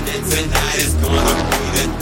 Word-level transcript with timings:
and 0.00 0.08
then 0.08 0.22
tonight 0.30 0.78
is 0.78 0.94
gonna 0.94 1.20
be 1.50 1.66
the 1.76 1.99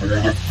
Thanks. 0.00 0.47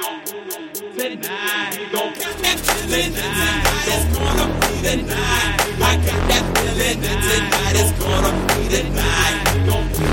Tonight. 0.00 1.76
Feeling 1.76 3.12
tonight 3.12 3.86
is 3.86 4.04
gonna 4.16 4.46
be 4.60 4.80
the 4.80 4.96
night. 5.02 5.60
I 5.78 5.96
got 5.96 6.20
that 6.28 6.44
feeling 6.56 7.00
that 7.02 7.18
tonight 7.28 7.76
is 7.76 7.92
gonna 8.00 8.32
be 8.48 8.68
the 8.68 8.82
night. 8.94 10.09